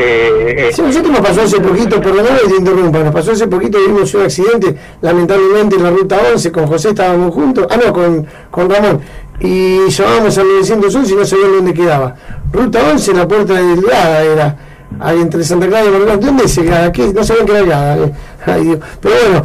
Eh, 0.00 0.70
sí, 0.72 0.80
nosotros 0.80 1.10
nos 1.10 1.20
pasó 1.20 1.42
hace 1.42 1.58
poquito, 1.58 2.00
perdóname 2.00 2.38
que 2.44 2.48
te 2.50 2.56
interrumpa, 2.56 3.00
nos 3.00 3.12
pasó 3.12 3.32
hace 3.32 3.48
poquito, 3.48 3.78
vimos 3.84 4.14
un 4.14 4.22
accidente, 4.22 4.76
lamentablemente 5.00 5.74
en 5.74 5.82
la 5.82 5.90
ruta 5.90 6.20
11, 6.32 6.52
con 6.52 6.68
José 6.68 6.90
estábamos 6.90 7.34
juntos, 7.34 7.66
ah 7.68 7.76
no, 7.84 7.92
con, 7.92 8.24
con 8.48 8.70
Ramón, 8.70 9.00
y 9.40 9.88
llamábamos 9.88 10.38
al 10.38 10.46
911 10.46 11.12
y 11.12 11.16
no 11.16 11.24
sabían 11.24 11.52
dónde 11.52 11.74
quedaba. 11.74 12.14
Ruta 12.52 12.80
11, 12.92 13.12
la 13.12 13.26
puerta 13.26 13.54
de 13.54 13.62
delgada 13.74 14.22
era, 14.22 14.56
ahí 15.00 15.20
entre 15.20 15.42
Santa 15.42 15.66
Clara 15.66 15.86
y 15.86 15.90
Moreno, 15.90 16.16
¿dónde 16.16 16.44
es 16.44 16.60
¿Qué? 16.92 17.12
No 17.12 17.24
sabían 17.24 17.46
que 17.46 17.52
era 17.52 17.60
delgada. 17.60 17.96
Eh. 17.96 18.78
Pero 19.00 19.14
bueno, 19.24 19.44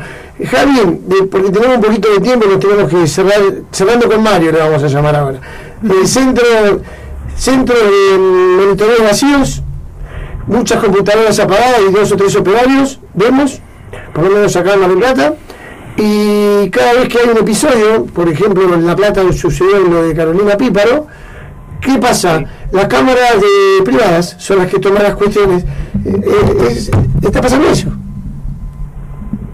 Javi, 0.52 1.26
porque 1.32 1.50
tenemos 1.50 1.78
un 1.78 1.82
poquito 1.82 2.12
de 2.12 2.20
tiempo, 2.20 2.46
nos 2.46 2.60
tenemos 2.60 2.92
que 2.92 3.08
cerrar, 3.08 3.42
cerrando 3.72 4.08
con 4.08 4.22
Mario, 4.22 4.52
le 4.52 4.60
vamos 4.60 4.84
a 4.84 4.88
llamar 4.88 5.16
ahora. 5.16 5.40
El 5.84 6.08
centro, 6.08 6.44
centro 7.36 7.76
de 7.76 8.20
monitoreo 8.20 9.04
vacíos 9.04 9.63
muchas 10.48 10.84
computadoras 10.84 11.40
apagadas 11.40 11.82
y 11.88 11.92
dos 11.92 12.12
o 12.12 12.18
tres 12.18 12.36
operarios, 12.36 13.00
vemos, 13.14 13.62
por 14.14 14.26
lo 14.26 14.32
menos 14.32 14.56
acá 14.56 14.74
en 14.74 14.82
La 14.82 14.88
Plata, 14.88 15.34
y 15.98 16.70
cada 16.70 16.94
vez 16.94 17.10
que 17.10 17.20
hay 17.20 17.30
un 17.30 17.38
episodio, 17.38 18.06
por 18.06 18.28
ejemplo 18.28 18.74
en 18.74 18.86
La 18.86 18.96
Plata 18.96 19.22
sucedió 19.32 19.80
lo 19.80 20.04
de 20.04 20.16
Carolina 20.16 20.58
Píparo, 20.58 21.08
¿qué 21.82 21.98
pasa? 22.00 22.44
Las 22.72 22.88
cámaras 22.88 23.40
de 23.40 23.84
privadas 23.84 24.36
son 24.40 24.58
las 24.60 24.68
que 24.68 24.80
toman 24.80 25.04
las 25.04 25.16
cuestiones. 25.16 25.64
Eh, 26.06 26.22
eh, 26.26 26.92
¿Está 27.22 27.42
pasando 27.42 27.70
eso? 27.70 27.90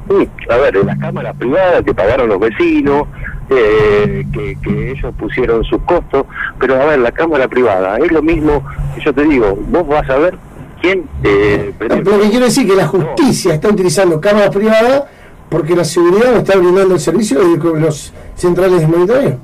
Sí, 0.09 0.29
a 0.49 0.57
ver, 0.57 0.75
las 0.85 0.97
cámaras 0.97 1.35
privadas 1.35 1.83
que 1.83 1.93
pagaron 1.93 2.29
los 2.29 2.39
vecinos, 2.39 3.07
eh, 3.49 4.25
que, 4.31 4.57
que, 4.61 4.91
ellos 4.91 5.13
pusieron 5.19 5.63
sus 5.65 5.81
costos, 5.83 6.25
pero 6.59 6.81
a 6.81 6.85
ver, 6.85 6.99
la 6.99 7.11
cámara 7.11 7.47
privada 7.47 7.97
es 7.97 8.11
lo 8.11 8.21
mismo 8.21 8.63
que 8.95 9.01
yo 9.01 9.13
te 9.13 9.23
digo, 9.23 9.57
vos 9.69 9.87
vas 9.87 10.09
a 10.09 10.17
ver 10.17 10.37
quién... 10.81 11.07
Eh, 11.23 11.73
lo 11.79 12.19
que 12.19 12.29
quiero 12.29 12.45
decir 12.45 12.67
que 12.67 12.75
la 12.75 12.87
justicia 12.87 13.53
está 13.53 13.69
utilizando 13.69 14.19
cámaras 14.19 14.49
privadas 14.49 15.03
porque 15.49 15.75
la 15.75 15.83
seguridad 15.83 16.31
no 16.31 16.37
está 16.37 16.57
brindando 16.57 16.93
el 16.93 16.99
servicio 16.99 17.39
de 17.39 17.79
los 17.79 18.13
centrales 18.35 18.81
de 18.81 18.87
monitoreo. 18.87 19.37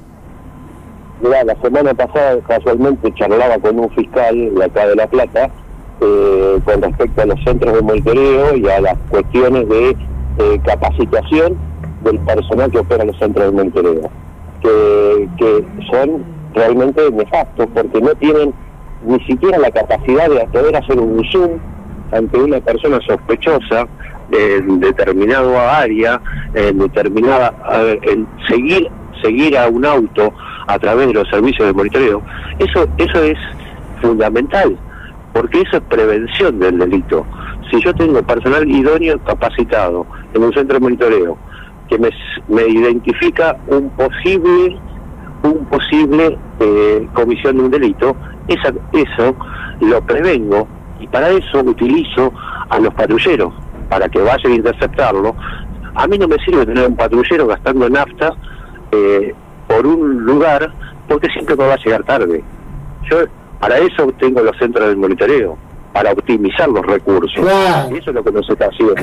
La 1.22 1.56
semana 1.62 1.94
pasada 1.94 2.38
casualmente 2.48 3.12
charlaba 3.16 3.58
con 3.58 3.80
un 3.80 3.90
fiscal 3.92 4.54
de 4.54 4.64
acá 4.64 4.88
de 4.88 4.96
La 4.96 5.08
Plata 5.08 5.50
eh, 6.02 6.60
con 6.64 6.82
respecto 6.82 7.22
a 7.22 7.26
los 7.26 7.44
centros 7.44 7.74
de 7.74 7.82
monitoreo 7.82 8.56
y 8.56 8.68
a 8.68 8.82
las 8.82 8.98
cuestiones 9.10 9.68
de 9.70 9.90
eh, 10.38 10.60
capacitación 10.66 11.58
del 12.04 12.20
personal 12.20 12.70
que 12.70 12.80
opera 12.80 13.06
los 13.06 13.18
centros 13.18 13.46
de 13.46 13.52
monitoreo, 13.52 14.10
que, 14.62 15.30
que 15.38 15.66
son 15.90 16.24
realmente 16.54 17.10
nefastos 17.12 17.68
porque 17.74 18.02
no 18.02 18.14
tienen 18.16 18.54
ni 19.06 19.20
siquiera 19.26 19.58
la 19.58 19.72
capacidad 19.72 20.30
de 20.30 20.46
poder 20.48 20.76
hacer 20.76 21.00
un 21.00 21.24
zoom 21.32 21.52
ante 22.12 22.38
una 22.38 22.60
persona 22.60 23.00
sospechosa 23.08 23.88
en 24.32 24.80
determinado 24.80 25.58
área, 25.60 26.20
en 26.54 26.80
determinada, 26.80 27.54
seguir 28.48 28.90
seguir 29.22 29.58
a 29.58 29.68
un 29.68 29.86
auto 29.86 30.34
a 30.68 30.78
través 30.78 31.08
de 31.08 31.14
los 31.14 31.28
servicios 31.30 31.68
de 31.68 31.74
monitoreo, 31.74 32.22
eso 32.60 32.88
eso 32.98 33.24
es 33.24 33.38
fundamental, 34.02 34.78
porque 35.34 35.62
eso 35.62 35.78
es 35.78 35.84
prevención 35.84 36.60
del 36.60 36.80
delito. 36.80 37.26
Si 37.72 37.82
yo 37.82 37.94
tengo 37.94 38.22
personal 38.24 38.70
idóneo 38.70 39.18
capacitado 39.24 40.06
en 40.34 40.44
un 40.44 40.54
centro 40.54 40.76
de 40.76 40.80
monitoreo 40.82 41.38
que 41.90 41.98
me, 41.98 42.10
me 42.48 42.68
identifica 42.68 43.58
un 43.68 43.90
posible 43.92 44.78
un 45.44 45.66
posible 45.66 46.38
eh, 46.60 47.08
comisión 47.14 47.58
de 47.58 47.64
un 47.64 47.72
delito, 47.72 48.16
esa, 48.48 48.74
eso 48.94 49.36
lo 49.82 50.02
prevengo 50.02 50.68
y 51.00 51.08
para 51.08 51.30
eso 51.30 51.60
utilizo 51.60 52.32
a 52.70 52.80
los 52.80 52.94
patrulleros, 52.94 53.54
para 53.90 54.10
que 54.10 54.20
vayan 54.20 54.52
a 54.52 54.56
interceptarlo. 54.56 55.36
A 55.96 56.08
mí 56.08 56.18
no 56.18 56.28
me 56.28 56.38
sirve 56.40 56.66
tener 56.66 56.88
un 56.88 56.96
patrullero 56.96 57.48
gastando 57.48 57.90
nafta 57.90 58.32
eh, 58.92 59.34
por 59.68 59.86
un 59.86 60.26
lugar 60.26 60.72
porque 61.08 61.28
siempre 61.30 61.56
me 61.56 61.68
va 61.68 61.74
a 61.74 61.78
llegar 61.78 62.04
tarde. 62.04 62.44
Yo 63.10 63.18
para 63.60 63.78
eso 63.78 64.08
tengo 64.20 64.42
los 64.42 64.58
centros 64.58 64.90
de 64.90 64.96
monitoreo, 64.96 65.58
para 65.94 66.12
optimizar 66.12 66.68
los 66.68 66.86
recursos. 66.86 67.42
Y 67.90 67.98
eso 67.98 68.10
es 68.10 68.16
lo 68.16 68.24
que 68.24 68.32
no 68.32 68.44
se 68.44 68.52
está 68.52 68.66
haciendo. 68.66 68.96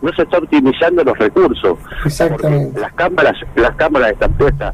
No 0.00 0.12
se 0.12 0.22
está 0.22 0.38
optimizando 0.38 1.02
los 1.02 1.18
recursos. 1.18 1.78
Exactamente. 2.04 2.80
Las 2.80 2.92
cámaras, 2.92 3.34
las 3.56 3.74
cámaras 3.74 4.12
están 4.12 4.32
puestas 4.34 4.72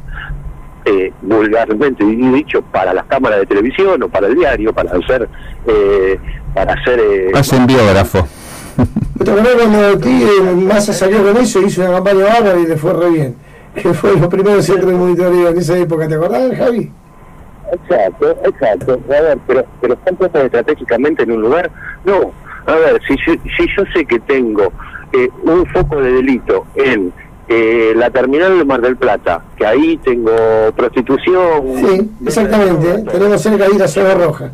eh, 0.85 1.11
vulgarmente 1.21 2.03
dicho 2.05 2.61
para 2.61 2.93
las 2.93 3.05
cámaras 3.05 3.39
de 3.39 3.45
televisión 3.45 4.01
o 4.03 4.09
para 4.09 4.27
el 4.27 4.35
diario 4.35 4.73
para 4.73 4.91
hacer 4.91 5.27
eh, 5.67 6.19
para 6.53 6.73
hacer 6.73 6.99
eh, 6.99 7.31
hacen 7.33 7.65
biógrafo 7.65 8.27
cuando 9.17 10.55
Massa 10.55 10.93
salió 10.93 11.23
con 11.23 11.37
eso 11.37 11.61
hizo 11.61 11.81
una 11.81 11.93
campaña 11.93 12.25
bárbara 12.25 12.59
y 12.59 12.67
le 12.67 12.77
fue 12.77 12.93
re 12.93 13.09
bien 13.09 13.35
que 13.73 13.93
fue 13.93 14.17
los 14.17 14.27
primeros 14.27 14.65
centros 14.65 14.91
de 14.91 14.97
monitoreo 14.97 15.49
en 15.49 15.57
esa 15.57 15.77
época 15.77 16.07
¿te 16.07 16.15
acordás 16.15 16.55
Javi? 16.57 16.91
Exacto, 17.71 18.37
exacto. 18.45 18.99
A 19.07 19.21
ver, 19.21 19.37
pero, 19.47 19.65
pero 19.81 19.93
están 19.95 20.15
puestos 20.15 20.43
estratégicamente 20.43 21.23
en 21.23 21.31
un 21.31 21.41
lugar. 21.41 21.71
No, 22.05 22.31
a 22.67 22.75
ver, 22.75 23.01
si 23.07 23.15
yo, 23.25 23.33
si 23.57 23.67
yo 23.75 23.83
sé 23.93 24.05
que 24.05 24.19
tengo 24.19 24.71
eh, 25.13 25.29
un 25.43 25.65
foco 25.67 26.01
de 26.01 26.13
delito 26.13 26.65
en 26.75 27.11
eh, 27.47 27.93
la 27.95 28.09
terminal 28.09 28.57
de 28.57 28.65
Mar 28.65 28.81
del 28.81 28.97
Plata, 28.97 29.43
que 29.55 29.65
ahí 29.65 29.97
tengo 29.97 30.31
prostitución. 30.75 31.75
Sí, 31.77 32.11
exactamente. 32.25 33.03
Tenemos 33.11 33.41
cerca 33.41 33.67
de 33.67 33.77
la 33.77 33.87
zona 33.87 34.13
roja, 34.15 34.51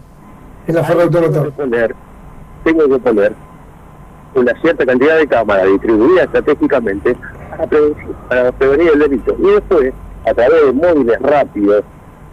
en 0.67 0.75
la 0.75 0.83
Ferro 0.83 1.09
Tengo 1.09 1.43
que 1.43 1.51
poner, 1.51 1.95
tengo 2.63 2.89
que 2.89 2.99
poner 2.99 3.33
una 4.35 4.61
cierta 4.61 4.85
cantidad 4.85 5.17
de 5.17 5.27
cámaras 5.27 5.67
distribuidas 5.67 6.25
estratégicamente 6.25 7.15
para 8.29 8.51
prevenir, 8.51 8.91
el 8.93 8.99
delito. 8.99 9.35
Y 9.39 9.51
después, 9.51 9.93
a 10.25 10.33
través 10.33 10.65
de 10.65 10.71
móviles 10.73 11.19
rápidos, 11.21 11.83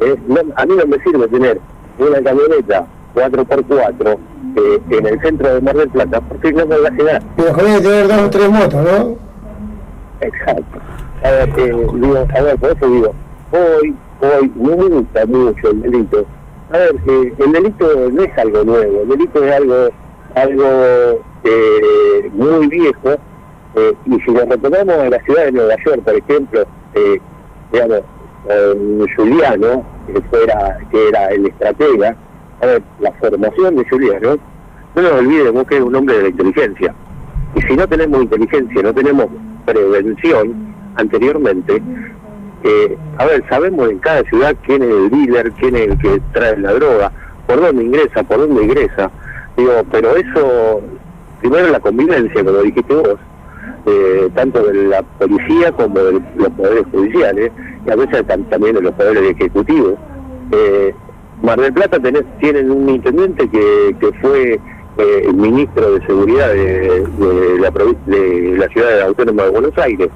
eh, 0.00 0.16
a 0.56 0.66
mí 0.66 0.74
no 0.76 0.86
me 0.86 1.02
sirve 1.02 1.28
tener 1.28 1.60
una 1.98 2.22
camioneta 2.22 2.86
4x4 3.14 4.18
eh, 4.56 4.80
en 4.90 5.06
el 5.06 5.20
centro 5.20 5.54
de 5.54 5.60
Mar 5.60 5.76
del 5.76 5.88
Plata, 5.88 6.20
porque 6.20 6.52
no 6.52 6.66
me 6.66 6.78
va 6.78 6.88
a 6.88 6.92
llegar. 6.92 7.22
Pero 7.36 7.52
conviene 7.52 7.80
tener 7.80 8.08
dos 8.08 8.18
o 8.18 8.30
tres 8.30 8.50
motos, 8.50 8.84
¿no? 8.84 9.27
Exacto. 10.20 10.78
A 11.22 11.30
ver, 11.30 11.54
digo, 11.54 12.16
a 12.18 12.56
por 12.56 12.70
eso 12.70 12.88
digo, 12.88 13.14
hoy, 13.52 13.94
hoy 14.20 14.52
no 14.56 14.76
me 14.76 14.84
gusta 14.84 15.26
mucho 15.26 15.70
el 15.70 15.82
delito, 15.82 16.26
a 16.70 16.78
ver, 16.78 16.96
el 17.06 17.52
delito 17.52 18.10
no 18.10 18.22
es 18.22 18.38
algo 18.38 18.64
nuevo, 18.64 19.02
el 19.02 19.08
delito 19.08 19.44
es 19.44 19.52
algo 19.52 19.90
algo 20.34 21.20
eh, 21.44 22.30
muy 22.32 22.66
viejo, 22.68 23.10
eh, 23.74 23.94
y 24.06 24.20
si 24.20 24.30
nos 24.30 24.48
retomamos 24.48 24.94
a 24.94 25.10
la 25.10 25.22
ciudad 25.24 25.46
de 25.46 25.52
Nueva 25.52 25.76
York, 25.84 26.02
por 26.04 26.14
ejemplo, 26.14 26.64
eh, 26.94 27.20
digamos, 27.72 28.00
Juliano, 29.16 29.84
que, 30.06 30.20
fuera, 30.22 30.78
que 30.90 31.08
era 31.08 31.26
el 31.28 31.46
estratega, 31.46 32.16
a 32.62 32.66
ver, 32.66 32.82
la 33.00 33.12
formación 33.12 33.76
de 33.76 33.88
Juliano, 33.88 34.38
no 34.94 35.02
nos 35.02 35.12
olvidemos 35.12 35.64
que 35.66 35.76
es 35.76 35.82
un 35.82 35.94
hombre 35.94 36.16
de 36.16 36.22
la 36.22 36.28
inteligencia. 36.28 36.94
Y 37.54 37.62
si 37.62 37.76
no 37.76 37.86
tenemos 37.86 38.22
inteligencia, 38.22 38.82
no 38.82 38.94
tenemos 38.94 39.26
prevención 39.68 40.74
anteriormente, 40.96 41.82
eh, 42.64 42.96
a 43.18 43.26
ver, 43.26 43.44
sabemos 43.48 43.88
en 43.88 43.98
cada 43.98 44.22
ciudad 44.24 44.56
quién 44.66 44.82
es 44.82 44.88
el 44.88 45.10
dealer, 45.10 45.52
quién 45.52 45.76
es 45.76 45.88
el 45.88 45.98
que 45.98 46.20
trae 46.32 46.56
la 46.58 46.72
droga, 46.72 47.12
por 47.46 47.60
dónde 47.60 47.84
ingresa, 47.84 48.22
por 48.24 48.38
dónde 48.38 48.64
ingresa. 48.64 49.10
Digo, 49.56 49.72
pero 49.90 50.16
eso, 50.16 50.80
primero 51.40 51.68
la 51.68 51.80
convivencia, 51.80 52.44
como 52.44 52.58
dijiste 52.58 52.94
vos, 52.94 53.18
tanto 54.34 54.62
de 54.64 54.74
la 54.88 55.02
policía 55.02 55.72
como 55.72 55.98
de 55.98 56.20
los 56.36 56.50
poderes 56.50 56.84
judiciales, 56.90 57.52
y 57.86 57.90
a 57.90 57.96
veces 57.96 58.24
también 58.26 58.74
de 58.74 58.82
los 58.82 58.94
poderes 58.94 59.30
ejecutivos. 59.30 59.94
Eh, 60.52 60.94
Mar 61.42 61.60
del 61.60 61.72
Plata 61.72 61.98
tenés, 62.00 62.24
tienen 62.40 62.70
un 62.70 62.88
intendente 62.88 63.48
que, 63.48 63.96
que 64.00 64.12
fue 64.20 64.60
eh, 64.98 65.32
ministro 65.32 65.92
de 65.92 66.06
Seguridad 66.06 66.48
de, 66.48 67.06
la, 67.60 67.70
de 68.06 68.56
la 68.58 68.68
ciudad 68.68 69.00
autónoma 69.02 69.44
de 69.44 69.50
Buenos 69.50 69.78
Aires. 69.78 70.08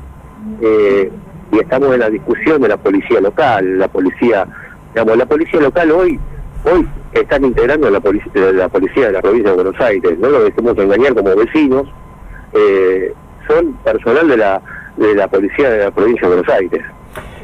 Eh, 0.60 1.10
y 1.52 1.58
estamos 1.58 1.92
en 1.94 2.00
la 2.00 2.10
discusión 2.10 2.62
de 2.62 2.68
la 2.68 2.76
policía 2.76 3.20
local, 3.20 3.78
la 3.78 3.88
policía, 3.88 4.46
digamos, 4.94 5.16
la 5.16 5.26
policía 5.26 5.60
local 5.60 5.90
hoy 5.90 6.18
hoy 6.64 6.88
están 7.12 7.44
integrando 7.44 7.90
la 7.90 8.00
policía, 8.00 8.52
la 8.52 8.68
policía 8.68 9.06
de 9.06 9.12
la 9.12 9.22
provincia 9.22 9.50
de 9.50 9.56
Buenos 9.62 9.80
Aires, 9.80 10.18
no 10.18 10.28
lo 10.28 10.44
dejemos 10.44 10.78
engañar 10.78 11.14
como 11.14 11.34
vecinos, 11.36 11.86
eh, 12.52 13.12
son 13.48 13.72
personal 13.84 14.28
de 14.28 14.36
la 14.36 14.62
de 14.96 15.14
la 15.14 15.26
policía 15.28 15.70
de 15.70 15.84
la 15.84 15.90
provincia 15.90 16.28
de 16.28 16.34
Buenos 16.34 16.54
Aires. 16.54 16.82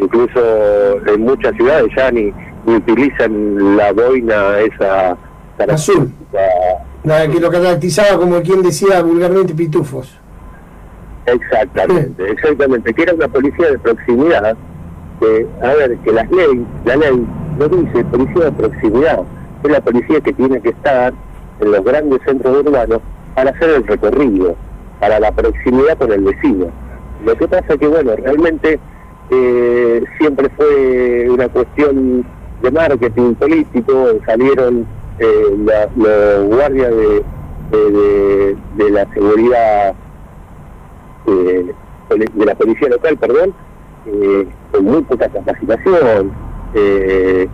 Incluso 0.00 1.06
en 1.06 1.20
muchas 1.22 1.54
ciudades 1.56 1.88
ya 1.96 2.10
ni, 2.10 2.32
utilizan 2.66 3.76
la 3.76 3.92
boina 3.92 4.60
esa 4.60 5.16
azul. 5.70 6.12
La, 7.08 7.26
que 7.26 7.40
lo 7.40 7.50
caracterizaba 7.50 8.18
como 8.18 8.42
quien 8.42 8.62
decía 8.62 9.02
vulgarmente 9.02 9.54
pitufos. 9.54 10.14
Exactamente, 11.24 12.30
exactamente, 12.30 12.92
que 12.92 13.02
era 13.02 13.14
una 13.14 13.28
policía 13.28 13.70
de 13.70 13.78
proximidad, 13.78 14.54
que, 15.18 15.46
a 15.62 15.74
ver, 15.74 15.96
que 16.04 16.12
la 16.12 16.24
ley, 16.24 16.66
la 16.84 16.96
ley 16.96 17.26
no 17.58 17.68
dice 17.68 18.04
policía 18.04 18.44
de 18.44 18.52
proximidad, 18.52 19.20
es 19.64 19.70
la 19.70 19.80
policía 19.80 20.20
que 20.20 20.34
tiene 20.34 20.60
que 20.60 20.68
estar 20.68 21.14
en 21.60 21.70
los 21.72 21.82
grandes 21.82 22.20
centros 22.26 22.58
urbanos 22.58 23.00
para 23.34 23.52
hacer 23.52 23.70
el 23.70 23.86
recorrido, 23.86 24.54
para 25.00 25.18
la 25.18 25.32
proximidad 25.32 25.96
con 25.96 26.12
el 26.12 26.24
vecino. 26.24 26.66
Lo 27.24 27.34
que 27.36 27.48
pasa 27.48 27.72
es 27.72 27.80
que, 27.80 27.86
bueno, 27.86 28.16
realmente 28.16 28.78
eh, 29.30 30.04
siempre 30.18 30.50
fue 30.58 31.30
una 31.30 31.48
cuestión 31.48 32.26
de 32.60 32.70
marketing 32.70 33.34
político, 33.34 34.08
salieron 34.26 34.86
eh, 35.18 35.88
los 35.96 36.46
guardias 36.46 36.90
de, 36.90 38.56
de, 38.76 38.90
la 38.90 39.06
seguridad 39.12 39.94
eh, 41.26 41.74
de 42.34 42.44
la 42.46 42.54
policía 42.54 42.88
local, 42.88 43.16
perdón, 43.18 43.54
eh, 44.06 44.46
con 44.72 44.84
muy 44.84 45.02
poca 45.02 45.28
capacitación, 45.28 46.32
eh, 46.74 47.48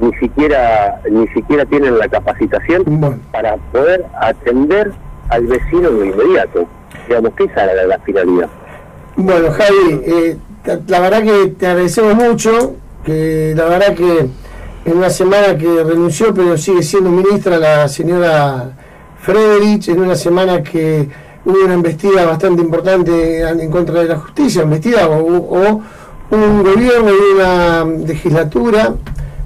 ni 0.00 0.14
siquiera 0.14 1.00
ni 1.10 1.26
siquiera 1.28 1.64
tienen 1.66 1.98
la 1.98 2.08
capacitación 2.08 2.84
para 3.32 3.56
poder 3.72 4.06
atender 4.20 4.92
al 5.28 5.46
vecino 5.46 5.90
de 5.90 6.06
inmediato. 6.06 6.66
Digamos 7.08 7.32
que 7.34 7.44
esa 7.44 7.64
era 7.64 7.84
la, 7.84 7.98
finalidad. 8.00 8.48
Bueno, 9.16 9.50
Javi, 9.50 10.02
eh, 10.06 10.36
la 10.86 11.00
verdad 11.00 11.22
que 11.22 11.48
te 11.58 11.66
agradecemos 11.66 12.14
mucho, 12.14 12.76
que 13.04 13.54
la 13.56 13.64
verdad 13.64 13.94
que 13.94 14.28
en 14.84 14.96
una 14.96 15.10
semana 15.10 15.56
que 15.56 15.84
renunció, 15.84 16.32
pero 16.32 16.56
sigue 16.56 16.82
siendo 16.82 17.10
ministra 17.10 17.58
la 17.58 17.88
señora 17.88 18.70
Frederich, 19.20 19.88
en 19.88 20.00
una 20.00 20.14
semana 20.14 20.62
que 20.62 21.08
hubo 21.44 21.64
una 21.64 21.74
investida 21.74 22.24
bastante 22.24 22.62
importante 22.62 23.40
en 23.40 23.70
contra 23.70 24.02
de 24.02 24.08
la 24.08 24.18
justicia, 24.18 24.62
investida 24.62 25.08
o, 25.08 25.82
un 26.30 26.62
gobierno 26.62 27.10
y 27.10 27.34
una 27.36 27.84
legislatura, 28.06 28.94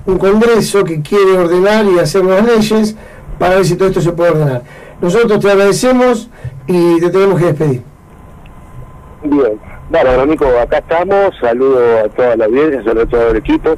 un 0.06 0.18
congreso 0.18 0.82
que 0.82 1.00
quiere 1.00 1.38
ordenar 1.38 1.84
y 1.86 1.98
hacer 2.00 2.24
nuevas 2.24 2.44
leyes 2.44 2.96
para 3.38 3.56
ver 3.56 3.64
si 3.64 3.76
todo 3.76 3.88
esto 3.88 4.00
se 4.00 4.12
puede 4.12 4.32
ordenar. 4.32 4.62
Nosotros 5.00 5.38
te 5.40 5.50
agradecemos 5.50 6.28
y 6.66 7.00
te 7.00 7.10
tenemos 7.10 7.38
que 7.38 7.46
despedir. 7.46 7.82
Bien, 9.22 9.60
bueno, 9.90 10.26
Nico, 10.26 10.46
acá 10.60 10.78
estamos, 10.78 11.36
saludo 11.40 11.98
a 12.04 12.08
toda 12.08 12.36
la 12.36 12.44
audiencia, 12.46 12.90
a 12.90 13.06
todo 13.06 13.30
el 13.30 13.36
equipo 13.36 13.76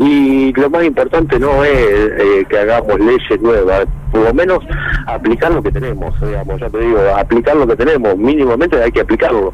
y 0.00 0.50
lo 0.54 0.70
más 0.70 0.82
importante 0.84 1.38
no 1.38 1.62
es 1.62 1.76
eh, 1.76 2.46
que 2.48 2.58
hagamos 2.58 2.98
leyes 2.98 3.40
nuevas, 3.40 3.84
por 4.10 4.22
lo 4.22 4.32
menos 4.32 4.60
aplicar 5.06 5.52
lo 5.52 5.62
que 5.62 5.70
tenemos, 5.70 6.18
digamos, 6.22 6.58
ya 6.58 6.70
te 6.70 6.78
digo, 6.78 6.98
aplicar 7.14 7.54
lo 7.54 7.66
que 7.66 7.76
tenemos, 7.76 8.16
mínimamente 8.16 8.82
hay 8.82 8.90
que 8.90 9.02
aplicarlo, 9.02 9.52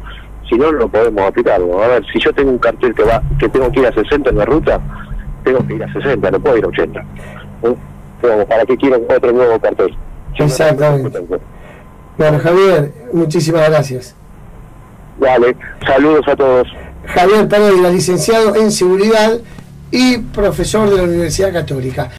si 0.49 0.55
no, 0.55 0.71
no 0.71 0.87
podemos 0.87 1.27
aplicarlo. 1.27 1.83
A 1.83 1.87
ver, 1.87 2.05
si 2.13 2.19
yo 2.19 2.31
tengo 2.33 2.51
un 2.51 2.59
cartel 2.59 2.95
que 2.95 3.03
va 3.03 3.21
que 3.37 3.49
tengo 3.49 3.69
que 3.69 3.81
ir 3.81 3.87
a 3.87 3.93
60 3.93 4.29
en 4.29 4.37
la 4.37 4.45
ruta, 4.45 4.79
tengo 5.43 5.67
que 5.67 5.73
ir 5.73 5.83
a 5.83 5.91
60, 5.91 6.31
no 6.31 6.39
puedo 6.39 6.57
ir 6.57 6.63
a 6.63 6.67
80. 6.67 6.99
¿Eh? 7.63 7.75
¿Para 8.47 8.65
qué 8.65 8.77
quiero 8.77 9.01
otro 9.09 9.31
nuevo 9.33 9.59
cartel? 9.59 9.93
Exactamente. 10.39 11.19
Bueno, 12.17 12.39
Javier, 12.39 12.93
muchísimas 13.11 13.69
gracias. 13.69 14.15
Vale, 15.19 15.57
saludos 15.85 16.25
a 16.29 16.35
todos. 16.37 16.67
Javier 17.05 17.47
la 17.81 17.89
licenciado 17.89 18.55
en 18.55 18.71
seguridad 18.71 19.39
y 19.91 20.17
profesor 20.17 20.89
de 20.89 20.97
la 20.97 21.03
Universidad 21.03 21.53
Católica. 21.53 22.16